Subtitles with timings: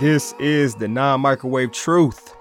[0.00, 2.34] This is the non microwave truth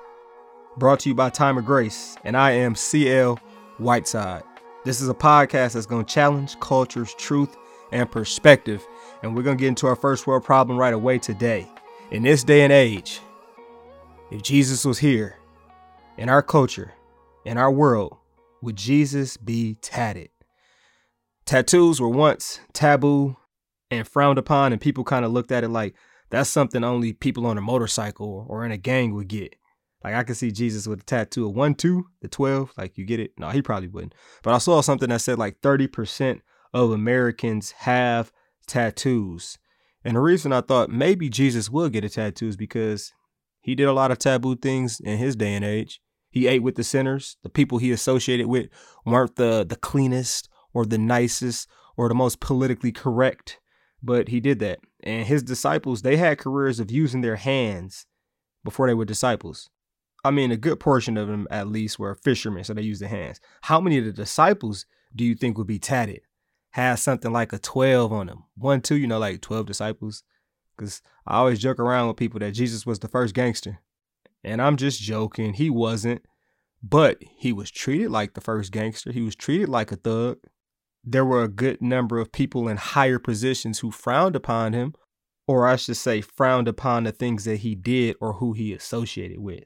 [0.78, 3.40] brought to you by Time of Grace, and I am CL
[3.78, 4.42] Whiteside.
[4.86, 7.56] This is a podcast that's going to challenge culture's truth
[7.92, 8.84] and perspective,
[9.22, 11.68] and we're going to get into our first world problem right away today.
[12.10, 13.20] In this day and age,
[14.32, 15.38] if Jesus was here
[16.18, 16.92] in our culture,
[17.46, 18.18] in our world,
[18.64, 20.30] would Jesus be tatted?
[21.46, 23.38] Tattoos were once taboo
[23.92, 25.94] and frowned upon, and people kind of looked at it like
[26.34, 29.56] that's something only people on a motorcycle or in a gang would get.
[30.04, 32.74] Like I could see Jesus with a tattoo of one, two, the 12.
[32.76, 33.34] Like you get it?
[33.38, 34.16] No, he probably wouldn't.
[34.42, 36.42] But I saw something that said like 30%
[36.74, 38.32] of Americans have
[38.66, 39.60] tattoos.
[40.04, 43.14] And the reason I thought maybe Jesus would get a tattoo is because
[43.62, 46.02] he did a lot of taboo things in his day and age.
[46.32, 47.38] He ate with the sinners.
[47.44, 48.70] The people he associated with
[49.06, 53.60] weren't the the cleanest or the nicest or the most politically correct,
[54.02, 54.80] but he did that.
[55.04, 58.06] And his disciples, they had careers of using their hands
[58.64, 59.70] before they were disciples.
[60.24, 63.10] I mean, a good portion of them at least were fishermen, so they used their
[63.10, 63.42] hands.
[63.64, 66.22] How many of the disciples do you think would be tatted?
[66.72, 68.46] Has something like a 12 on them.
[68.56, 70.24] One, two, you know, like 12 disciples.
[70.76, 73.80] Because I always joke around with people that Jesus was the first gangster.
[74.44, 75.54] And I'm just joking.
[75.54, 76.24] He wasn't.
[76.82, 79.12] But he was treated like the first gangster.
[79.12, 80.38] He was treated like a thug.
[81.04, 84.94] There were a good number of people in higher positions who frowned upon him,
[85.48, 89.40] or I should say, frowned upon the things that he did or who he associated
[89.40, 89.66] with.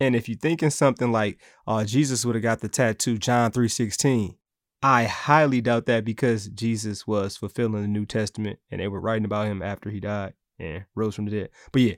[0.00, 4.36] And if you're thinking something like, oh, Jesus would have got the tattoo, John 3.16,
[4.82, 9.24] I highly doubt that because Jesus was fulfilling the New Testament and they were writing
[9.24, 11.50] about him after he died and rose from the dead.
[11.72, 11.94] But yeah,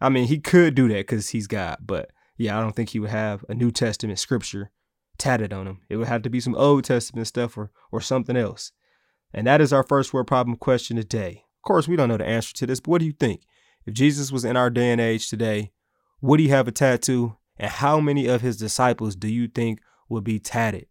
[0.00, 1.78] I mean, he could do that because he's God.
[1.80, 4.70] But yeah, I don't think he would have a New Testament scripture
[5.18, 5.80] tatted on him.
[5.88, 8.72] It would have to be some Old Testament stuff or, or something else.
[9.32, 11.44] And that is our first world problem question today.
[11.58, 13.42] Of course, we don't know the answer to this, but what do you think?
[13.84, 15.72] If Jesus was in our day and age today,
[16.20, 17.36] would he have a tattoo?
[17.58, 20.86] And how many of his disciples do you think would be tatted?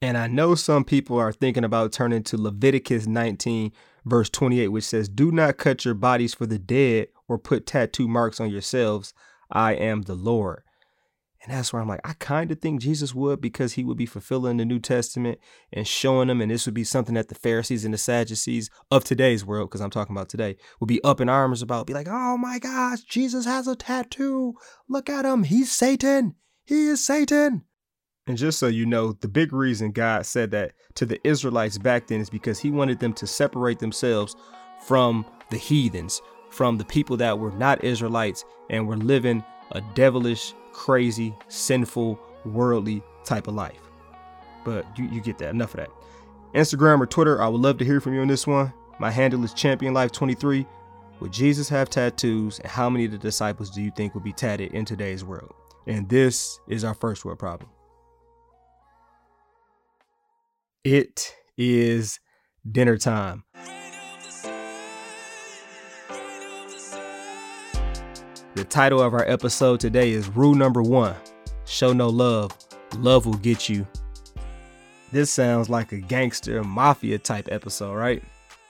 [0.00, 3.72] And I know some people are thinking about turning to Leviticus 19,
[4.04, 8.06] verse 28, which says, Do not cut your bodies for the dead or put tattoo
[8.06, 9.12] marks on yourselves.
[9.50, 10.62] I am the Lord.
[11.48, 14.04] And that's where I'm like, I kind of think Jesus would because he would be
[14.04, 15.38] fulfilling the New Testament
[15.72, 16.42] and showing them.
[16.42, 19.80] And this would be something that the Pharisees and the Sadducees of today's world, because
[19.80, 23.00] I'm talking about today, would be up in arms about, be like, oh my gosh,
[23.00, 24.56] Jesus has a tattoo.
[24.90, 25.44] Look at him.
[25.44, 26.34] He's Satan.
[26.66, 27.62] He is Satan.
[28.26, 32.08] And just so you know, the big reason God said that to the Israelites back
[32.08, 34.36] then is because he wanted them to separate themselves
[34.84, 36.20] from the heathens,
[36.50, 39.42] from the people that were not Israelites and were living
[39.72, 43.80] a devilish, crazy, sinful, worldly type of life.
[44.64, 45.50] But you, you get that.
[45.50, 45.90] Enough of that.
[46.54, 48.72] Instagram or Twitter, I would love to hear from you on this one.
[48.98, 50.66] My handle is Champion Life 23.
[51.20, 54.32] Would Jesus have tattoos, and how many of the disciples do you think would be
[54.32, 55.52] tatted in today's world?
[55.86, 57.70] And this is our first world problem.
[60.84, 62.20] It is
[62.70, 63.44] dinner time.
[68.58, 71.14] The title of our episode today is Rule Number One
[71.64, 72.50] Show No Love,
[72.96, 73.86] Love Will Get You.
[75.12, 78.20] This sounds like a gangster mafia type episode, right?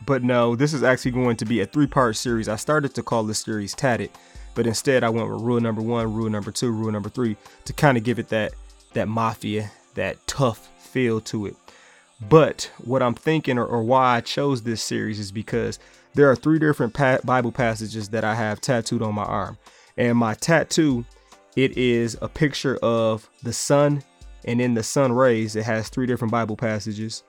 [0.05, 2.51] But no, this is actually going to be a three part series.
[2.51, 4.11] I started to call this series Tatted,
[4.55, 7.73] but instead I went with rule number one, rule number two, rule number three to
[7.73, 8.53] kind of give it that
[8.93, 11.57] that mafia, that tough feel to it.
[12.29, 15.79] But what I'm thinking, or, or why I chose this series, is because
[16.13, 19.57] there are three different pa- Bible passages that I have tattooed on my arm.
[19.99, 21.05] And my tattoo,
[21.57, 24.05] it is a picture of the sun,
[24.45, 27.25] and in the sun rays, it has three different Bible passages.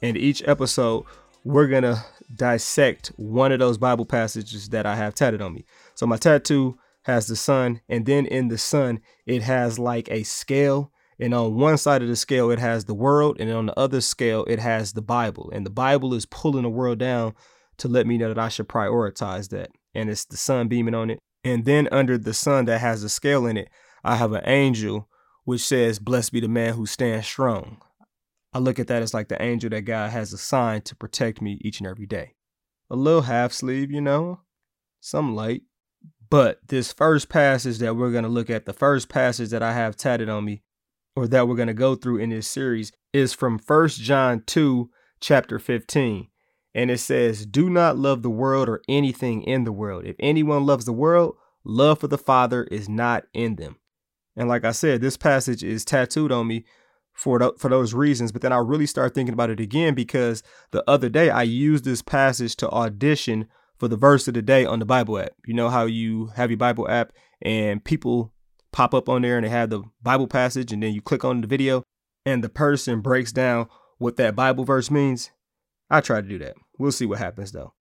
[0.00, 1.04] And each episode,
[1.42, 2.04] we're gonna
[2.36, 5.64] dissect one of those Bible passages that I have tatted on me.
[5.96, 10.22] So my tattoo has the sun, and then in the sun, it has like a
[10.22, 10.92] scale.
[11.18, 14.00] And on one side of the scale, it has the world, and on the other
[14.00, 15.50] scale, it has the Bible.
[15.52, 17.34] And the Bible is pulling the world down
[17.78, 19.70] to let me know that I should prioritize that.
[19.94, 21.18] And it's the sun beaming on it.
[21.44, 23.68] And then under the sun that has a scale in it,
[24.02, 25.08] I have an angel
[25.44, 27.82] which says, Blessed be the man who stands strong.
[28.52, 31.58] I look at that as like the angel that God has assigned to protect me
[31.60, 32.34] each and every day.
[32.90, 34.40] A little half sleeve, you know,
[35.00, 35.62] some light.
[36.30, 39.72] But this first passage that we're going to look at, the first passage that I
[39.72, 40.62] have tatted on me,
[41.14, 44.90] or that we're going to go through in this series, is from First John 2,
[45.20, 46.28] chapter 15.
[46.74, 50.04] And it says, Do not love the world or anything in the world.
[50.04, 53.76] If anyone loves the world, love for the Father is not in them.
[54.36, 56.64] And like I said, this passage is tattooed on me
[57.12, 58.32] for for those reasons.
[58.32, 60.42] But then I really started thinking about it again because
[60.72, 63.46] the other day I used this passage to audition
[63.78, 65.32] for the verse of the day on the Bible app.
[65.46, 67.12] You know how you have your Bible app
[67.42, 68.32] and people
[68.72, 71.40] pop up on there and they have the Bible passage and then you click on
[71.40, 71.82] the video
[72.26, 73.68] and the person breaks down
[73.98, 75.30] what that Bible verse means?
[75.90, 76.54] I try to do that.
[76.78, 77.74] We'll see what happens though.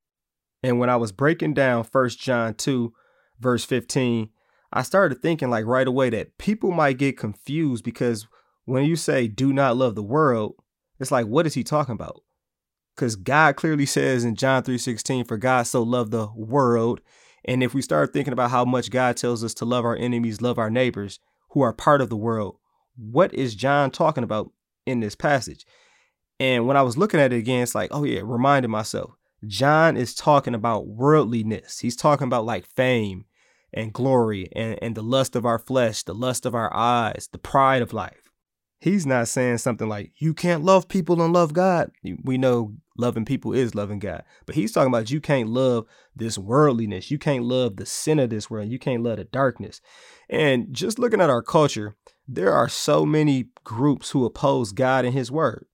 [0.62, 2.94] And when I was breaking down First John 2,
[3.40, 4.30] verse 15,
[4.72, 8.28] I started thinking like right away that people might get confused because
[8.66, 10.56] when you say do not love the world,
[11.00, 12.24] it's like what is he talking about?
[12.96, 17.02] Cuz God clearly says in John 3:16 for God so loved the world,
[17.46, 20.42] and if we start thinking about how much God tells us to love our enemies,
[20.42, 21.20] love our neighbors
[21.50, 22.58] who are part of the world,
[22.96, 24.52] what is John talking about
[24.86, 25.66] in this passage?
[26.44, 29.12] And when I was looking at it again, it's like, oh yeah, reminding myself.
[29.48, 31.80] John is talking about worldliness.
[31.80, 33.24] He's talking about like fame
[33.74, 37.38] and glory and, and the lust of our flesh, the lust of our eyes, the
[37.38, 38.30] pride of life.
[38.82, 41.92] He's not saying something like, you can't love people and love God.
[42.26, 44.24] We know loving people is loving God.
[44.46, 47.10] But he's talking about you can't love this worldliness.
[47.10, 48.68] You can't love the sin of this world.
[48.68, 49.80] You can't love the darkness.
[50.30, 51.96] And just looking at our culture,
[52.28, 55.68] there are so many groups who oppose God and his word.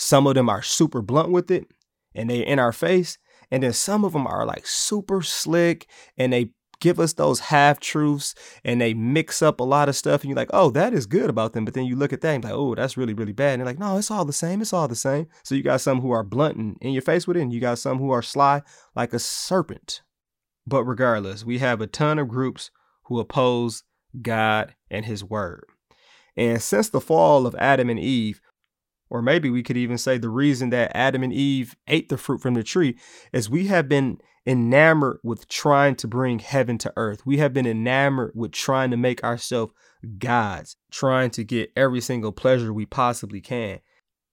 [0.00, 1.66] Some of them are super blunt with it
[2.14, 3.18] and they're in our face.
[3.50, 6.50] And then some of them are like super slick and they
[6.80, 10.22] give us those half truths and they mix up a lot of stuff.
[10.22, 11.64] And you're like, oh, that is good about them.
[11.64, 13.54] But then you look at that and like, oh, that's really, really bad.
[13.54, 14.60] And they're like, no, it's all the same.
[14.62, 15.26] It's all the same.
[15.42, 17.40] So you got some who are blunt and in your face with it.
[17.40, 18.62] And you got some who are sly
[18.94, 20.02] like a serpent.
[20.64, 22.70] But regardless, we have a ton of groups
[23.06, 23.82] who oppose
[24.22, 25.64] God and his word.
[26.36, 28.40] And since the fall of Adam and Eve,
[29.10, 32.40] or maybe we could even say the reason that Adam and Eve ate the fruit
[32.40, 32.96] from the tree
[33.32, 37.26] is we have been enamored with trying to bring heaven to earth.
[37.26, 39.72] We have been enamored with trying to make ourselves
[40.18, 43.80] gods, trying to get every single pleasure we possibly can.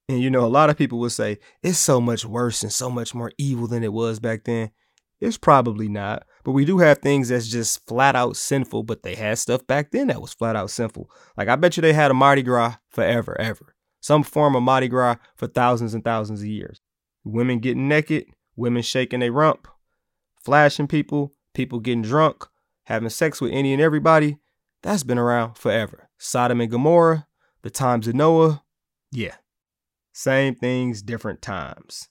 [0.07, 2.89] And you know, a lot of people will say it's so much worse and so
[2.89, 4.71] much more evil than it was back then.
[5.19, 9.15] It's probably not, but we do have things that's just flat out sinful, but they
[9.15, 11.09] had stuff back then that was flat out sinful.
[11.37, 13.74] Like I bet you they had a Mardi Gras forever, ever.
[14.05, 16.79] Some form of Mardi Gras for thousands and thousands of years.
[17.23, 19.67] Women getting naked, women shaking their rump,
[20.39, 22.45] flashing people, people getting drunk,
[22.83, 24.37] having sex with any and everybody.
[24.83, 26.11] That's been around forever.
[26.19, 27.25] Sodom and Gomorrah,
[27.63, 28.61] the times of Noah,
[29.11, 29.37] yeah.
[30.13, 32.07] Same things, different times.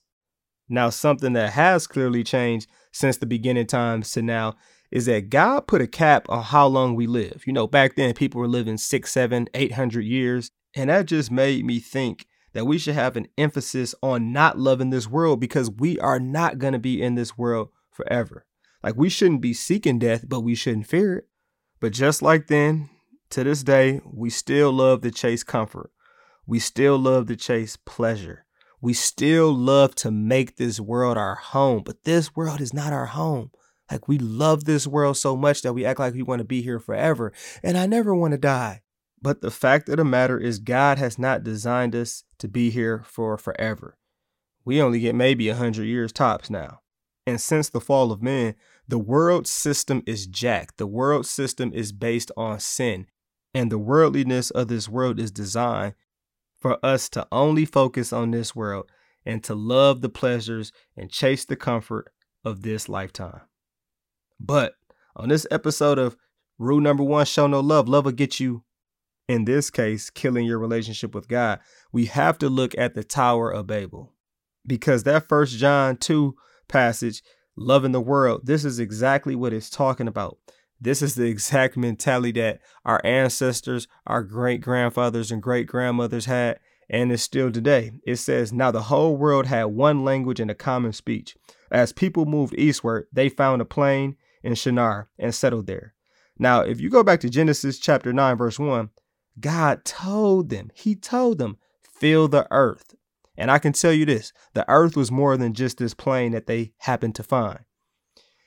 [0.67, 4.55] Now, something that has clearly changed since the beginning times to now
[4.91, 7.43] is that God put a cap on how long we live.
[7.47, 10.51] You know, back then people were living six, seven, eight hundred years.
[10.75, 14.89] And that just made me think that we should have an emphasis on not loving
[14.89, 18.45] this world because we are not going to be in this world forever.
[18.83, 21.27] Like we shouldn't be seeking death, but we shouldn't fear it.
[21.79, 22.89] But just like then,
[23.31, 25.91] to this day, we still love to chase comfort.
[26.45, 28.45] We still love to chase pleasure.
[28.81, 33.07] We still love to make this world our home, but this world is not our
[33.07, 33.51] home.
[33.91, 36.61] Like we love this world so much that we act like we want to be
[36.61, 37.33] here forever.
[37.63, 38.81] And I never want to die.
[39.25, 43.01] But the fact of the matter is, God has not designed us to be here
[43.07, 43.97] for forever.
[44.63, 46.81] We only get maybe a hundred years tops now.
[47.25, 48.53] And since the fall of man,
[48.87, 50.77] the world system is jacked.
[50.77, 53.07] The world system is based on sin.
[53.51, 55.95] And the worldliness of this world is designed
[56.61, 58.91] for us to only focus on this world
[59.25, 62.11] and to love the pleasures and chase the comfort
[62.43, 63.41] of this lifetime.
[64.39, 64.75] But
[65.15, 66.15] on this episode of
[66.59, 68.61] Rule Number One Show No Love, love will get you,
[69.27, 71.59] in this case, killing your relationship with God.
[71.91, 74.13] We have to look at the Tower of Babel
[74.65, 76.35] because that first John 2
[76.67, 77.23] passage,
[77.55, 80.37] loving the world, this is exactly what it's talking about.
[80.79, 86.59] This is the exact mentality that our ancestors, our great grandfathers, and great grandmothers had,
[86.89, 87.91] and is still today.
[88.05, 91.35] It says, Now the whole world had one language and a common speech.
[91.71, 95.93] As people moved eastward, they found a plain in Shinar and settled there.
[96.37, 98.89] Now, if you go back to Genesis chapter 9, verse 1,
[99.39, 102.95] God told them, He told them, fill the earth.
[103.37, 106.47] And I can tell you this the earth was more than just this plain that
[106.47, 107.59] they happened to find.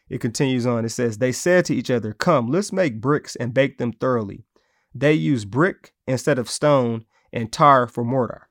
[0.08, 0.84] It continues on.
[0.84, 4.44] It says, They said to each other, Come, let's make bricks and bake them thoroughly.
[4.94, 8.48] They used brick instead of stone and tar for mortar.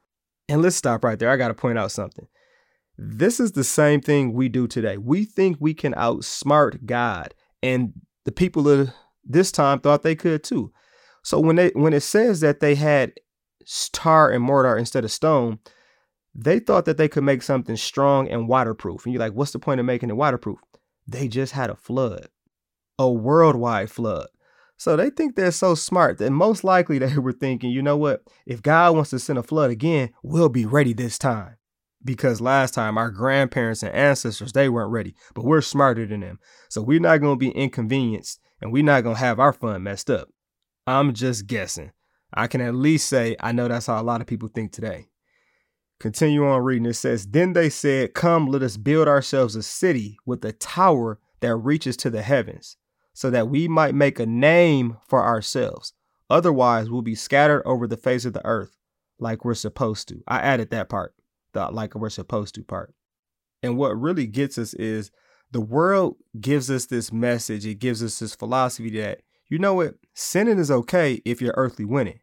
[0.48, 1.30] And let's stop right there.
[1.30, 2.28] I got to point out something.
[2.98, 4.98] This is the same thing we do today.
[4.98, 7.94] We think we can outsmart God, and
[8.26, 8.92] the people of
[9.24, 10.72] this time thought they could too.
[11.24, 13.14] So when they when it says that they had
[13.92, 15.60] tar and mortar instead of stone,
[16.34, 19.06] they thought that they could make something strong and waterproof.
[19.06, 20.60] And you're like, what's the point of making it waterproof?
[21.08, 22.28] They just had a flood,
[23.00, 24.28] a worldwide flood.
[24.78, 28.22] So they think they're so smart that most likely they were thinking, you know what?
[28.46, 31.56] If God wants to send a flood again, we'll be ready this time.
[32.04, 36.40] because last time our grandparents and ancestors they weren't ready but we're smarter than them
[36.70, 39.84] so we're not going to be inconvenienced and we're not going to have our fun
[39.84, 40.30] messed up
[40.88, 41.92] i'm just guessing.
[42.34, 45.08] I can at least say i know that's how a lot of people think today.
[46.00, 46.86] Continue on reading.
[46.86, 51.20] It says then they said come let us build ourselves a city with a tower
[51.42, 52.78] that reaches to the heavens
[53.14, 55.94] so that we might make a name for ourselves.
[56.30, 58.78] Otherwise we'll be scattered over the face of the earth
[59.20, 61.16] like we're supposed to i added that part
[61.58, 62.94] the like we're supposed to part.
[63.64, 65.12] And what really gets us is
[65.52, 69.96] the world gives us this message, it gives us this philosophy that, you know what,
[70.14, 72.20] sinning is okay if you're earthly winning.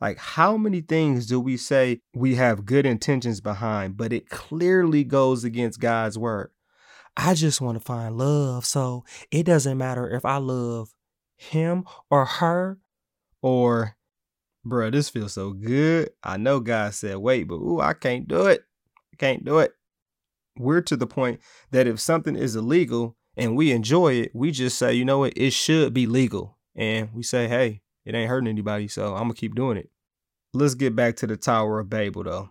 [0.00, 5.02] Like, how many things do we say we have good intentions behind, but it clearly
[5.02, 6.50] goes against God's word?
[7.16, 8.64] I just want to find love.
[8.64, 10.90] So it doesn't matter if I love
[11.36, 12.78] him or her
[13.42, 13.96] or
[14.64, 16.10] bro, this feels so good.
[16.22, 18.62] I know God said wait, but ooh, I can't do it.
[19.18, 19.72] Can't do it.
[20.56, 21.40] We're to the point
[21.72, 25.32] that if something is illegal and we enjoy it, we just say, you know what,
[25.36, 26.58] it should be legal.
[26.74, 29.90] And we say, hey, it ain't hurting anybody, so I'm gonna keep doing it.
[30.52, 32.50] Let's get back to the Tower of Babel though.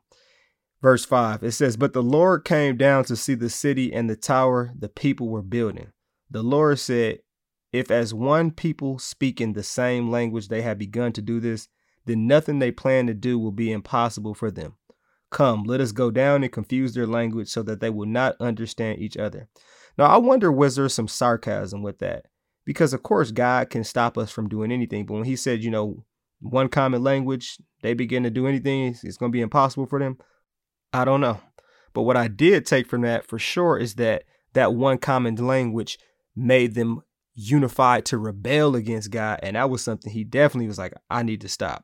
[0.81, 4.15] Verse 5, it says, But the Lord came down to see the city and the
[4.15, 5.91] tower the people were building.
[6.29, 7.19] The Lord said,
[7.73, 11.67] If as one people speaking the same language they have begun to do this,
[12.05, 14.75] then nothing they plan to do will be impossible for them.
[15.31, 18.99] Come, let us go down and confuse their language so that they will not understand
[18.99, 19.49] each other.
[19.97, 22.25] Now, I wonder was there some sarcasm with that?
[22.65, 25.05] Because, of course, God can stop us from doing anything.
[25.05, 26.05] But when He said, you know,
[26.39, 30.17] one common language, they begin to do anything, it's going to be impossible for them.
[30.93, 31.39] I don't know.
[31.93, 34.23] But what I did take from that for sure is that
[34.53, 35.97] that one common language
[36.35, 37.01] made them
[37.33, 39.39] unified to rebel against God.
[39.41, 41.83] And that was something He definitely was like, I need to stop.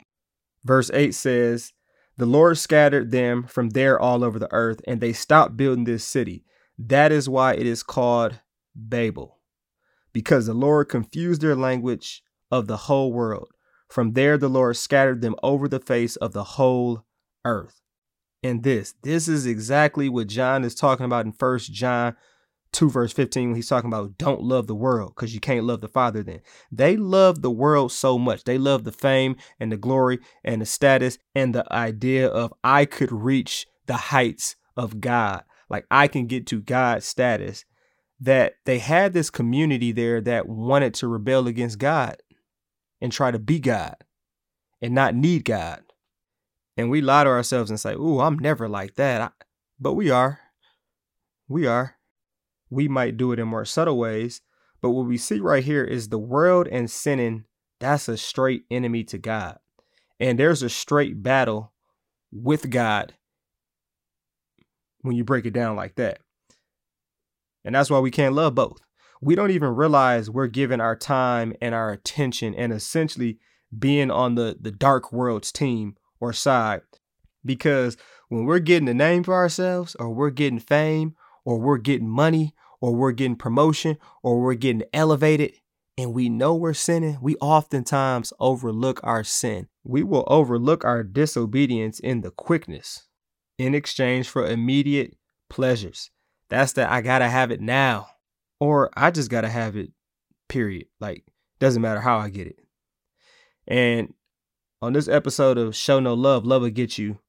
[0.64, 1.74] Verse 8 says,
[2.18, 6.04] The Lord scattered them from there all over the earth, and they stopped building this
[6.04, 6.44] city.
[6.78, 8.40] That is why it is called
[8.76, 9.40] Babel,
[10.12, 13.50] because the Lord confused their language of the whole world.
[13.90, 17.06] From there, the Lord scattered them over the face of the whole
[17.46, 17.82] earth.
[18.42, 22.16] And this, this is exactly what John is talking about in First John
[22.74, 25.82] 2 verse 15 when he's talking about don't love the world because you can't love
[25.82, 29.78] the father then they love the world so much they love the fame and the
[29.78, 35.44] glory and the status and the idea of i could reach the heights of god
[35.74, 37.66] like i can get to god's status
[38.20, 42.16] that they had this community there that wanted to rebel against god
[43.02, 43.96] and try to be god
[44.82, 45.82] and not need god
[46.78, 49.30] and we lie to ourselves and say ooh i'm never like that I,
[49.80, 50.40] but we are
[51.50, 51.98] we are
[52.74, 54.42] we might do it in more subtle ways.
[54.82, 57.46] But what we see right here is the world and sinning,
[57.80, 59.60] that's a straight enemy to God.
[60.20, 61.72] And there's a straight battle
[62.32, 63.14] with God
[65.04, 66.20] when you break it down like that.
[67.64, 68.82] And that's why we can't love both.
[69.22, 73.38] We don't even realize we're giving our time and our attention and essentially
[73.78, 76.82] being on the, the dark world's team or side.
[77.46, 77.96] Because
[78.28, 82.54] when we're getting a name for ourselves or we're getting fame or we're getting money
[82.82, 85.54] or we're getting promotion or we're getting elevated
[85.98, 89.68] and we know we're sinning, we oftentimes overlook our sin.
[89.84, 93.08] We will overlook our disobedience in the quickness
[93.58, 95.16] in exchange for immediate
[95.50, 96.10] pleasures.
[96.50, 98.08] That's that I gotta have it now,
[98.60, 99.92] or I just gotta have it,
[100.48, 100.88] period.
[101.00, 101.26] Like,
[101.60, 102.60] doesn't matter how I get it.
[103.68, 104.14] And
[104.82, 107.20] on this episode of Show No Love, Love Will Get You,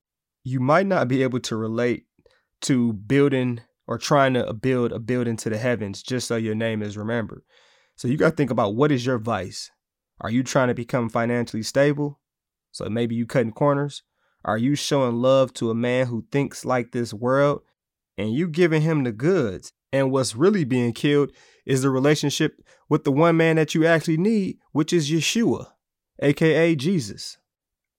[0.43, 2.05] you might not be able to relate
[2.63, 6.83] to building or trying to build a building to the heavens just so your name
[6.83, 7.43] is remembered.
[7.97, 9.71] So you got to think about what is your vice?
[10.21, 12.21] Are you trying to become financially stable?
[12.73, 14.03] So maybe you cutting corners?
[14.45, 17.63] Are you showing love to a man who thinks like this world
[18.19, 19.73] and you giving him the goods?
[19.93, 21.31] And what's really being killed
[21.65, 25.69] is the relationship with the one man that you actually need, which is Yeshua,
[26.21, 27.39] aka Jesus.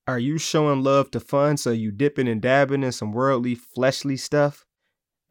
[0.07, 4.17] Are you showing love to fun so you dipping and dabbing in some worldly, fleshly
[4.17, 4.65] stuff?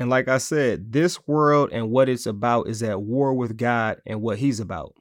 [0.01, 3.99] And like I said, this world and what it's about is at war with God
[4.05, 4.95] and what He's about.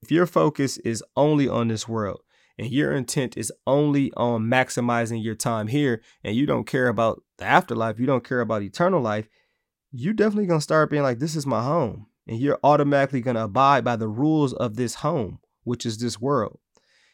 [0.00, 2.20] If your focus is only on this world
[2.58, 7.22] and your intent is only on maximizing your time here and you don't care about
[7.38, 9.28] the afterlife, you don't care about eternal life,
[9.90, 12.06] You're definitely gonna start being like, this is my home.
[12.26, 16.58] And you're automatically gonna abide by the rules of this home, which is this world.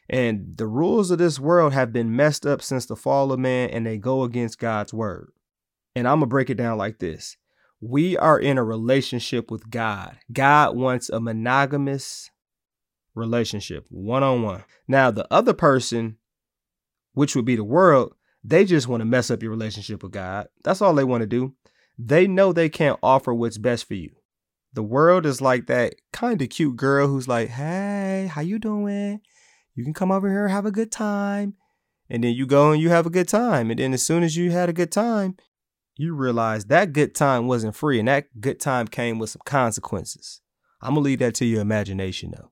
[0.09, 3.71] And the rules of this world have been messed up since the fall of man
[3.71, 5.33] and they go against God's word.
[5.95, 7.37] And I'm going to break it down like this
[7.81, 10.19] We are in a relationship with God.
[10.33, 12.31] God wants a monogamous
[13.14, 14.64] relationship, one on one.
[14.88, 16.18] Now, the other person,
[17.12, 18.14] which would be the world,
[18.47, 20.49] They just want to mess up your relationship with God.
[20.62, 21.54] That's all they want to do.
[21.99, 24.11] They know they can't offer what's best for you.
[24.75, 29.21] The world is like that kind of cute girl who's like, "Hey, how you doing?
[29.75, 31.54] You can come over here have a good time."
[32.11, 33.71] And then you go and you have a good time.
[33.71, 35.37] And then as soon as you had a good time,
[35.97, 40.42] you realize that good time wasn't free and that good time came with some consequences.
[40.83, 42.50] I'm going to leave that to your imagination though.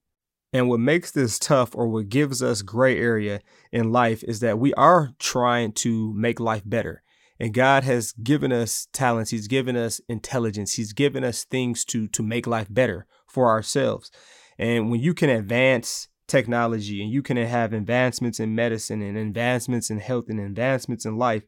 [0.52, 3.40] And what makes this tough or what gives us gray area
[3.70, 7.02] in life is that we are trying to make life better.
[7.40, 12.06] And God has given us talents, he's given us intelligence, he's given us things to
[12.08, 14.10] to make life better for ourselves.
[14.58, 19.90] And when you can advance technology and you can have advancements in medicine and advancements
[19.90, 21.42] in health and advancements in life,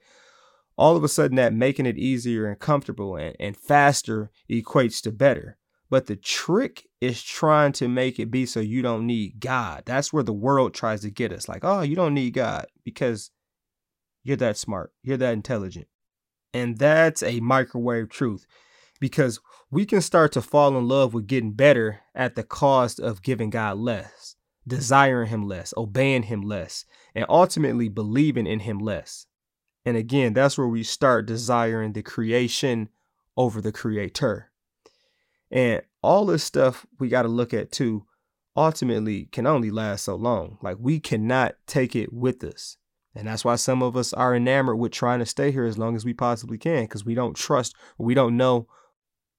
[0.76, 5.12] all of a sudden that making it easier and comfortable and, and faster equates to
[5.12, 5.58] better.
[5.94, 9.84] But the trick is trying to make it be so you don't need God.
[9.86, 11.48] That's where the world tries to get us.
[11.48, 13.30] Like, oh, you don't need God because
[14.24, 15.86] you're that smart, you're that intelligent.
[16.52, 18.44] And that's a microwave truth
[18.98, 19.38] because
[19.70, 23.50] we can start to fall in love with getting better at the cost of giving
[23.50, 24.34] God less,
[24.66, 26.84] desiring Him less, obeying Him less,
[27.14, 29.26] and ultimately believing in Him less.
[29.84, 32.88] And again, that's where we start desiring the creation
[33.36, 34.50] over the creator.
[35.54, 38.04] And all this stuff we got to look at too
[38.56, 40.58] ultimately can only last so long.
[40.60, 42.76] Like we cannot take it with us.
[43.14, 45.94] And that's why some of us are enamored with trying to stay here as long
[45.94, 48.66] as we possibly can because we don't trust we don't know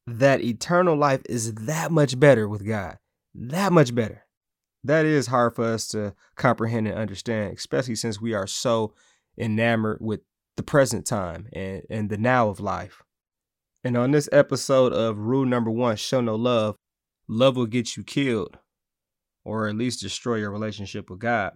[0.07, 2.97] that eternal life is that much better with God.
[3.33, 4.25] That much better.
[4.83, 8.93] That is hard for us to comprehend and understand, especially since we are so
[9.37, 10.21] enamored with
[10.55, 13.03] the present time and, and the now of life.
[13.85, 16.75] And on this episode of Rule Number One, Show No Love,
[17.27, 18.57] love will get you killed
[19.43, 21.51] or at least destroy your relationship with God.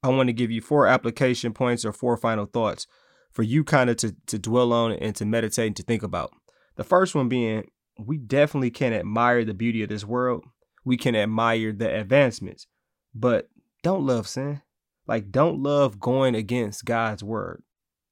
[0.00, 2.86] I want to give you four application points or four final thoughts
[3.32, 6.30] for you kind of to, to dwell on and to meditate and to think about.
[6.76, 7.68] The first one being
[7.98, 10.44] we definitely can admire the beauty of this world.
[10.84, 12.68] We can admire the advancements,
[13.12, 13.48] but
[13.82, 14.62] don't love sin.
[15.08, 17.64] Like, don't love going against God's word.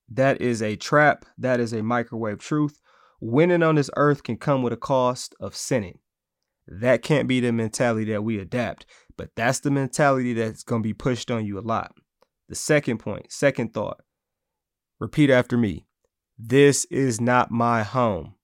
[0.08, 1.24] That is a trap.
[1.38, 2.80] That is a microwave truth.
[3.26, 5.98] Winning on this earth can come with a cost of sinning.
[6.68, 8.84] That can't be the mentality that we adapt,
[9.16, 11.94] but that's the mentality that's going to be pushed on you a lot.
[12.50, 14.02] The second point, second thought,
[15.00, 15.86] repeat after me.
[16.38, 18.34] This is not my home.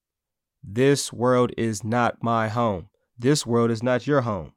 [0.64, 2.88] This world is not my home.
[3.18, 4.54] This world is not your home.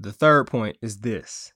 [0.00, 1.52] The third point is this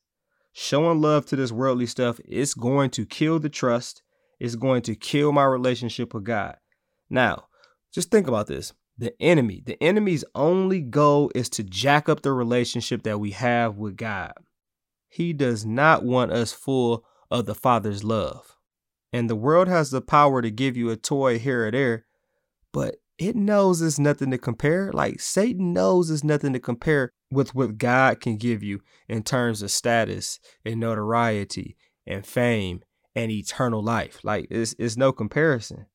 [0.53, 4.03] showing love to this worldly stuff is going to kill the trust,
[4.39, 6.59] it's going to kill my relationship with God.
[7.11, 7.47] Now,
[7.93, 8.73] just think about this.
[8.99, 13.77] The enemy, the enemy's only goal is to jack up the relationship that we have
[13.77, 14.33] with God.
[15.09, 18.57] He does not want us full of the Father's love.
[19.13, 22.07] And the world has the power to give you a toy here or there,
[22.73, 24.91] but it knows it's nothing to compare.
[24.93, 29.63] Like Satan knows it's nothing to compare with what God can give you in terms
[29.63, 31.77] of status and notoriety
[32.07, 32.83] and fame
[33.15, 34.21] and eternal life.
[34.23, 35.87] Like it's, it's no comparison.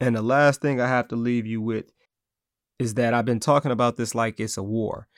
[0.00, 1.92] And the last thing I have to leave you with
[2.78, 5.08] is that I've been talking about this like it's a war.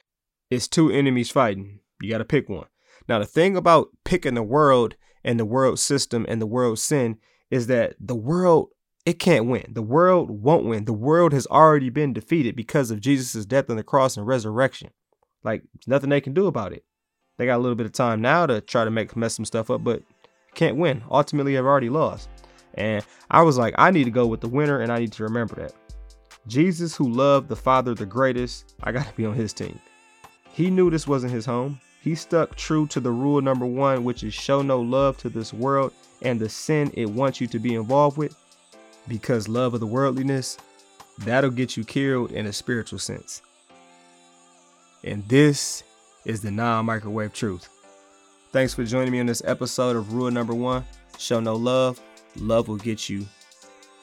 [0.50, 1.78] It's two enemies fighting.
[2.00, 2.66] You got to pick one.
[3.08, 7.18] Now, the thing about picking the world and the world system and the world sin
[7.50, 8.70] is that the world,
[9.06, 9.66] it can't win.
[9.70, 10.84] The world won't win.
[10.84, 14.90] The world has already been defeated because of Jesus' death on the cross and resurrection.
[15.44, 16.84] Like, nothing they can do about it.
[17.38, 19.70] They got a little bit of time now to try to make mess some stuff
[19.70, 20.02] up, but
[20.54, 21.02] can't win.
[21.10, 22.28] Ultimately, have already lost.
[22.74, 25.24] And I was like, I need to go with the winner and I need to
[25.24, 25.74] remember that.
[26.46, 29.78] Jesus, who loved the Father the greatest, I got to be on his team.
[30.52, 31.80] He knew this wasn't his home.
[32.00, 35.52] He stuck true to the rule number one, which is show no love to this
[35.52, 38.36] world and the sin it wants you to be involved with.
[39.08, 40.58] Because love of the worldliness,
[41.18, 43.42] that'll get you killed in a spiritual sense.
[45.04, 45.82] And this
[46.24, 47.68] is the non microwave truth.
[48.52, 50.84] Thanks for joining me on this episode of Rule Number One
[51.18, 52.00] Show No Love
[52.36, 53.26] love will get you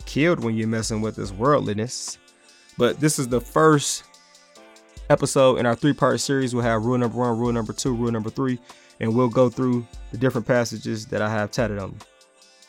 [0.06, 2.18] killed when you're messing with this worldliness.
[2.78, 4.04] But this is the first
[5.10, 6.54] episode in our three part series.
[6.54, 8.60] We'll have rule number one, rule number two, rule number three,
[9.00, 11.98] and we'll go through the different passages that I have tatted on.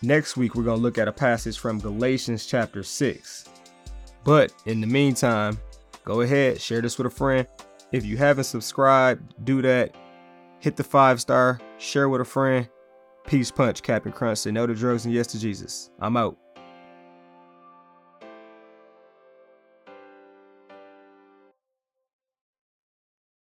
[0.02, 3.44] Next week, we're going to look at a passage from Galatians chapter 6.
[4.24, 5.58] But in the meantime,
[6.04, 7.46] go ahead, share this with a friend.
[7.92, 9.94] If you haven't subscribed, do that.
[10.60, 12.68] Hit the five star, share with a friend.
[13.26, 14.38] Peace punch, Captain Crunch.
[14.38, 15.90] Say no to drugs and yes to Jesus.
[16.00, 16.36] I'm out.